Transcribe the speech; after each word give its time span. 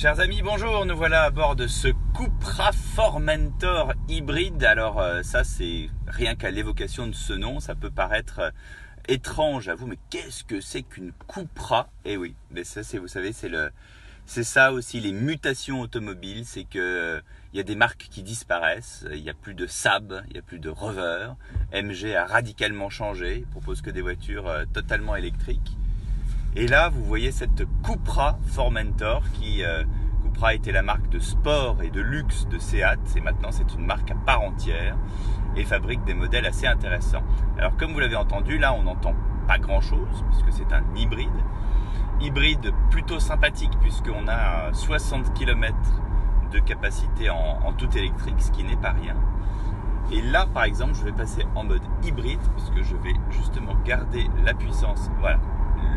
Chers 0.00 0.20
amis, 0.20 0.42
bonjour, 0.42 0.86
nous 0.86 0.96
voilà 0.96 1.24
à 1.24 1.30
bord 1.30 1.56
de 1.56 1.66
ce 1.66 1.88
Cupra 2.16 2.70
Formentor 2.70 3.94
hybride. 4.08 4.62
Alors 4.62 5.00
euh, 5.00 5.24
ça 5.24 5.42
c'est 5.42 5.90
rien 6.06 6.36
qu'à 6.36 6.52
l'évocation 6.52 7.08
de 7.08 7.16
ce 7.16 7.32
nom, 7.32 7.58
ça 7.58 7.74
peut 7.74 7.90
paraître 7.90 8.38
euh, 8.38 8.50
étrange 9.08 9.68
à 9.68 9.74
vous, 9.74 9.88
mais 9.88 9.98
qu'est-ce 10.08 10.44
que 10.44 10.60
c'est 10.60 10.84
qu'une 10.84 11.10
Cupra? 11.26 11.90
Eh 12.04 12.16
oui, 12.16 12.36
mais 12.52 12.62
ça 12.62 12.84
c'est 12.84 12.98
vous 12.98 13.08
savez, 13.08 13.32
c'est 13.32 14.44
ça 14.44 14.72
aussi 14.72 15.00
les 15.00 15.10
mutations 15.10 15.80
automobiles, 15.80 16.44
c'est 16.46 16.62
que 16.62 16.78
euh, 16.78 17.20
il 17.52 17.56
y 17.56 17.60
a 17.60 17.64
des 17.64 17.74
marques 17.74 18.06
qui 18.08 18.22
disparaissent, 18.22 19.04
il 19.12 19.20
n'y 19.20 19.30
a 19.30 19.34
plus 19.34 19.54
de 19.54 19.66
Saab, 19.66 20.22
il 20.28 20.34
n'y 20.34 20.38
a 20.38 20.42
plus 20.42 20.60
de 20.60 20.68
Rover, 20.68 21.30
MG 21.72 22.14
a 22.14 22.24
radicalement 22.24 22.88
changé, 22.88 23.38
il 23.38 23.46
propose 23.46 23.82
que 23.82 23.90
des 23.90 24.02
voitures 24.02 24.48
totalement 24.72 25.16
électriques. 25.16 25.76
Et 26.56 26.66
là, 26.66 26.88
vous 26.88 27.04
voyez 27.04 27.30
cette 27.30 27.64
Cupra 27.84 28.38
Formentor 28.46 29.22
qui 29.34 29.62
euh, 29.62 29.84
Cupra 30.22 30.54
était 30.54 30.72
la 30.72 30.82
marque 30.82 31.08
de 31.10 31.18
sport 31.18 31.82
et 31.82 31.90
de 31.90 32.00
luxe 32.00 32.48
de 32.48 32.58
Seat 32.58 32.98
et 33.16 33.20
maintenant 33.20 33.50
c'est 33.52 33.74
une 33.74 33.84
marque 33.84 34.10
à 34.10 34.14
part 34.14 34.40
entière 34.40 34.96
et 35.56 35.64
fabrique 35.64 36.02
des 36.04 36.14
modèles 36.14 36.46
assez 36.46 36.66
intéressants. 36.66 37.22
Alors 37.58 37.76
comme 37.76 37.92
vous 37.92 38.00
l'avez 38.00 38.16
entendu, 38.16 38.58
là 38.58 38.72
on 38.72 38.82
n'entend 38.82 39.14
pas 39.46 39.58
grand 39.58 39.80
chose 39.80 40.24
puisque 40.30 40.52
c'est 40.52 40.72
un 40.74 40.82
hybride. 40.96 41.28
Hybride 42.20 42.72
plutôt 42.90 43.20
sympathique 43.20 43.78
puisqu'on 43.80 44.26
a 44.26 44.72
60 44.72 45.34
km 45.34 45.76
de 46.50 46.58
capacité 46.60 47.30
en, 47.30 47.60
en 47.64 47.72
tout 47.72 47.94
électrique, 47.96 48.40
ce 48.40 48.50
qui 48.50 48.64
n'est 48.64 48.76
pas 48.76 48.92
rien. 48.92 49.14
Et 50.10 50.22
là, 50.22 50.46
par 50.46 50.64
exemple, 50.64 50.94
je 50.94 51.04
vais 51.04 51.12
passer 51.12 51.44
en 51.54 51.64
mode 51.64 51.82
hybride 52.02 52.40
puisque 52.56 52.82
je 52.82 52.96
vais 52.96 53.14
justement 53.30 53.74
garder 53.84 54.26
la 54.44 54.54
puissance. 54.54 55.10
Voilà, 55.20 55.38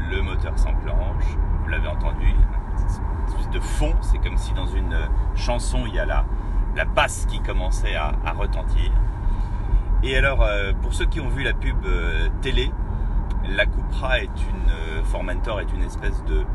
le 0.10 0.22
moteur 0.22 0.58
s'enclenche, 0.58 1.26
vous 1.64 1.70
l'avez 1.70 1.88
entendu, 1.88 2.28
une 2.28 2.86
espèce 3.28 3.50
de 3.50 3.60
fond, 3.60 3.94
c'est 4.02 4.18
comme 4.18 4.38
si 4.38 4.54
dans 4.54 4.68
une 4.68 4.98
chanson 5.36 5.84
il 5.86 5.96
y 5.96 6.00
a 6.00 6.06
la, 6.06 6.26
la 6.76 6.86
basse 6.86 7.26
qui 7.30 7.40
commençait 7.40 7.96
à, 7.96 8.14
retentir. 8.34 8.92
Et 10.04 10.18
alors, 10.18 10.42
euh, 10.42 10.74
pour 10.82 10.94
ceux 10.94 11.06
qui 11.06 11.20
ont 11.20 11.30
vu 11.30 11.44
la 11.44 11.54
pub 11.54 11.86
euh, 11.86 12.28
télé, 12.42 12.72
la 13.48 13.66
Cupra 13.66 14.20
est 14.20 14.26
une, 14.26 14.70
euh, 14.70 15.04
Formentor 15.04 15.62
est 15.62 15.72
une 15.74 15.84
espèce 15.84 16.24
de, 16.26 16.46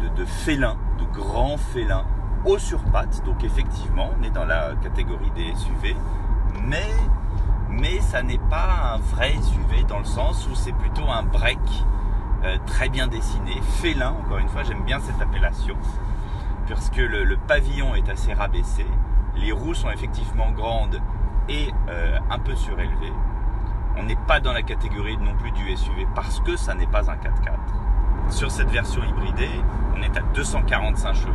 de, 0.00 0.08
de 0.16 0.24
félin, 0.24 0.76
de 0.98 1.04
grand 1.16 1.56
félin, 1.56 2.04
haut 2.44 2.58
sur 2.58 2.82
pattes. 2.84 3.22
Donc 3.24 3.44
effectivement, 3.44 4.10
on 4.18 4.22
est 4.24 4.30
dans 4.30 4.44
la 4.44 4.74
catégorie 4.82 5.30
des 5.36 5.54
SUV, 5.54 5.94
mais, 6.64 6.90
mais 7.70 8.00
ça 8.00 8.22
n'est 8.22 8.40
pas 8.50 8.94
un 8.94 8.98
vrai 8.98 9.34
SUV 9.40 9.84
dans 9.84 9.98
le 9.98 10.04
sens 10.04 10.48
où 10.50 10.54
c'est 10.54 10.72
plutôt 10.72 11.08
un 11.08 11.22
break 11.22 11.58
euh, 12.44 12.56
très 12.66 12.88
bien 12.88 13.08
dessiné, 13.08 13.60
félin, 13.80 14.10
encore 14.10 14.38
une 14.38 14.48
fois, 14.48 14.62
j'aime 14.62 14.84
bien 14.84 15.00
cette 15.00 15.20
appellation, 15.20 15.76
puisque 16.66 16.96
le, 16.96 17.24
le, 17.24 17.36
pavillon 17.36 17.94
est 17.94 18.08
assez 18.08 18.32
rabaissé, 18.32 18.86
les 19.36 19.52
roues 19.52 19.74
sont 19.74 19.90
effectivement 19.90 20.50
grandes 20.52 21.00
et 21.48 21.72
euh, 21.88 22.18
un 22.30 22.38
peu 22.38 22.54
surélevées. 22.54 23.12
On 23.96 24.04
n'est 24.04 24.18
pas 24.28 24.40
dans 24.40 24.52
la 24.52 24.62
catégorie 24.62 25.16
non 25.16 25.34
plus 25.34 25.50
du 25.50 25.76
SUV 25.76 26.06
parce 26.14 26.40
que 26.40 26.56
ça 26.56 26.74
n'est 26.74 26.86
pas 26.86 27.10
un 27.10 27.16
4x4. 27.16 28.30
Sur 28.30 28.50
cette 28.50 28.70
version 28.70 29.02
hybridée, 29.02 29.50
on 29.96 30.02
est 30.02 30.16
à 30.16 30.22
245 30.34 31.14
chevaux, 31.14 31.32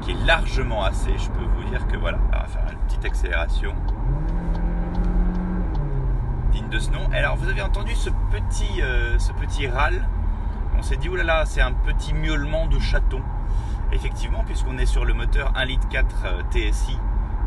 qui 0.00 0.12
est 0.12 0.26
largement 0.26 0.82
assez. 0.84 1.16
Je 1.16 1.30
peux 1.30 1.44
vous 1.44 1.64
dire 1.70 1.86
que 1.86 1.96
voilà, 1.96 2.18
on 2.28 2.36
va 2.36 2.46
faire 2.46 2.66
une 2.72 2.78
petite 2.78 3.04
accélération 3.04 3.74
de 6.62 6.78
ce 6.78 6.90
nom. 6.90 7.00
Alors 7.12 7.36
vous 7.36 7.48
avez 7.48 7.62
entendu 7.62 7.94
ce 7.94 8.10
petit, 8.30 8.82
euh, 8.82 9.18
ce 9.18 9.32
petit 9.32 9.68
râle 9.68 10.06
On 10.76 10.82
s'est 10.82 10.96
dit, 10.96 11.08
oulala, 11.08 11.44
c'est 11.44 11.60
un 11.60 11.72
petit 11.72 12.14
miaulement 12.14 12.66
de 12.66 12.78
chaton. 12.78 13.20
Effectivement, 13.92 14.42
puisqu'on 14.44 14.78
est 14.78 14.86
sur 14.86 15.04
le 15.04 15.14
moteur 15.14 15.52
1,4 15.54 15.66
litre 15.66 15.86
euh, 16.24 16.42
TSI 16.50 16.98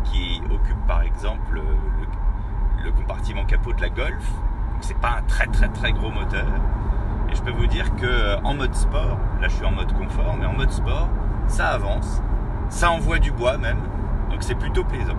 qui 0.05 0.41
occupe 0.49 0.87
par 0.87 1.01
exemple 1.01 1.53
le, 1.55 1.63
le 2.83 2.91
compartiment 2.91 3.45
capot 3.45 3.73
de 3.73 3.81
la 3.81 3.89
Golf. 3.89 4.25
Donc 4.71 4.81
c'est 4.81 4.97
pas 4.97 5.17
un 5.19 5.21
très 5.23 5.47
très 5.47 5.67
très 5.69 5.91
gros 5.91 6.11
moteur. 6.11 6.47
Et 7.29 7.35
je 7.35 7.41
peux 7.41 7.51
vous 7.51 7.67
dire 7.67 7.95
que 7.95 8.05
euh, 8.05 8.39
en 8.43 8.53
mode 8.53 8.73
sport, 8.73 9.17
là 9.41 9.47
je 9.47 9.55
suis 9.55 9.65
en 9.65 9.71
mode 9.71 9.91
confort, 9.93 10.35
mais 10.39 10.45
en 10.45 10.53
mode 10.53 10.71
sport, 10.71 11.09
ça 11.47 11.69
avance, 11.69 12.21
ça 12.69 12.91
envoie 12.91 13.19
du 13.19 13.31
bois 13.31 13.57
même, 13.57 13.81
donc 14.29 14.43
c'est 14.43 14.55
plutôt 14.55 14.83
plaisant. 14.83 15.17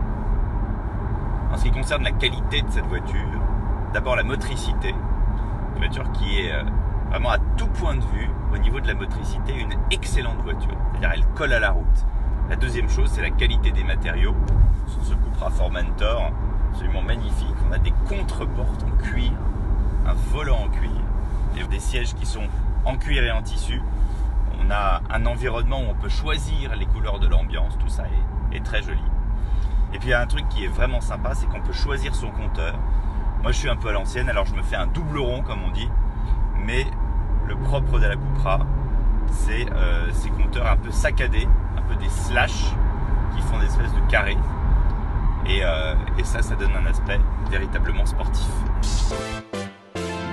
En 1.53 1.57
ce 1.57 1.65
qui 1.65 1.71
concerne 1.71 2.05
la 2.05 2.13
qualité 2.13 2.63
de 2.63 2.71
cette 2.71 2.87
voiture, 2.87 3.41
d'abord 3.93 4.17
la 4.17 4.23
motricité, 4.23 4.95
une 5.75 5.79
voiture 5.79 6.11
qui 6.13 6.41
est 6.41 6.53
euh, 6.53 6.63
vraiment 7.11 7.31
à 7.31 7.39
tout 7.57 7.67
point 7.67 7.95
de 7.95 8.05
vue, 8.05 8.29
au 8.53 8.59
niveau 8.59 8.81
de 8.81 8.87
la 8.87 8.95
motricité, 8.95 9.55
une 9.55 9.75
excellente 9.91 10.43
voiture. 10.43 10.77
C'est-à-dire 10.93 11.11
elle 11.15 11.27
colle 11.35 11.53
à 11.53 11.61
la 11.61 11.71
route. 11.71 12.07
La 12.49 12.57
deuxième 12.57 12.89
chose, 12.89 13.11
c'est 13.13 13.23
la 13.23 13.31
qualité 13.31 13.71
des 13.71 13.85
matériaux. 13.85 14.35
Sur 14.87 15.05
ce 15.05 15.15
Cupra 15.15 15.51
Formentor, 15.51 16.33
absolument 16.71 17.03
magnifique. 17.03 17.55
On 17.69 17.73
a 17.73 17.79
des 17.79 17.93
contreportes 18.09 18.85
en 18.85 19.03
cuir, 19.03 19.33
un 20.07 20.15
volant 20.33 20.65
en 20.65 20.69
cuir, 20.69 21.69
des 21.69 21.79
sièges 21.79 22.15
qui 22.15 22.27
sont 22.27 22.49
en 22.85 22.97
cuir 22.97 23.23
et 23.23 23.31
en 23.31 23.43
tissu. 23.43 23.81
On 24.65 24.71
a 24.71 25.01
un 25.11 25.27
environnement 25.27 25.81
où 25.81 25.91
on 25.91 25.95
peut 25.95 26.09
choisir 26.09 26.75
les 26.77 26.87
couleurs 26.87 27.19
de 27.19 27.29
l'ambiance, 27.29 27.79
tout 27.79 27.89
ça 27.89 28.05
est 28.53 28.65
très 28.65 28.83
joli. 28.83 29.03
Et 29.93 29.99
puis 29.99 30.09
il 30.09 30.11
y 30.11 30.15
a 30.15 30.21
un 30.21 30.27
truc 30.27 30.49
qui 30.49 30.65
est 30.65 30.69
vraiment 30.69 31.01
sympa, 31.01 31.35
c'est 31.35 31.47
qu'on 31.47 31.61
peut 31.61 31.73
choisir 31.73 32.15
son 32.15 32.31
compteur. 32.31 32.75
Moi, 33.43 33.53
je 33.53 33.59
suis 33.59 33.71
un 33.71 33.77
peu 33.77 33.89
à 33.89 33.93
l'ancienne, 33.93 34.29
alors 34.29 34.45
je 34.45 34.55
me 34.55 34.63
fais 34.63 34.77
un 34.77 34.87
double 34.87 35.19
rond, 35.19 35.43
comme 35.43 35.63
on 35.67 35.71
dit. 35.71 35.89
Mais 36.67 36.87
le 37.49 37.57
propre 37.57 37.99
de 37.99 38.07
la 38.07 38.17
Cupra, 38.17 38.61
c'est 39.31 39.67
euh, 39.73 40.11
ces 40.13 40.29
compteurs 40.29 40.71
un 40.71 40.77
peu 40.77 40.91
saccadés, 40.91 41.49
un 41.77 41.83
peu 41.83 41.97
des 41.97 42.09
slash 42.11 42.75
qui 43.35 43.43
font 43.43 43.59
des 43.59 43.67
espèces 43.67 43.95
de 43.95 44.11
carrés. 44.11 44.37
Et, 45.47 45.61
euh, 45.65 45.95
et 46.19 46.25
ça, 46.25 46.43
ça 46.43 46.55
donne 46.55 46.73
un 46.77 46.87
aspect 46.87 47.19
véritablement 47.51 48.05
sportif. 48.05 48.47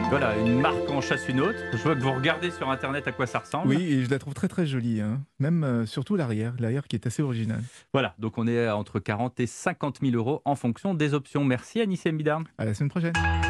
Voilà, 0.10 0.38
une 0.38 0.62
marque 0.62 0.90
en 0.90 1.02
chasse 1.02 1.28
une 1.28 1.42
autre. 1.42 1.60
Je 1.74 1.78
vois 1.78 1.94
que 1.94 2.00
vous 2.00 2.14
regardez 2.14 2.50
sur 2.50 2.70
internet 2.70 3.06
à 3.08 3.12
quoi 3.12 3.28
ça 3.28 3.40
ressemble. 3.40 3.68
Oui, 3.68 3.84
et 3.92 4.06
je 4.06 4.10
la 4.10 4.20
trouve 4.20 4.34
très 4.34 4.48
très 4.48 4.66
jolie. 4.66 5.02
Hein. 5.02 5.22
Même 5.40 5.66
euh, 5.66 5.86
surtout 5.86 6.16
l'arrière, 6.16 6.54
l'arrière 6.60 6.88
qui 6.88 6.96
est 6.96 7.06
assez 7.06 7.22
original. 7.22 7.62
Voilà, 7.92 8.16
donc 8.18 8.38
on 8.38 8.48
est 8.48 8.70
entre 8.70 9.00
40 9.00 9.40
et 9.42 9.48
50 9.48 10.00
000 10.02 10.16
euros 10.16 10.42
en 10.46 10.56
fonction 10.56 10.94
des 10.94 11.14
options. 11.14 11.44
Merci 11.44 11.82
Anissé 11.82 12.14
Midar. 12.14 12.42
À 12.58 12.64
la 12.64 12.74
semaine 12.74 12.90
prochaine. 12.90 13.14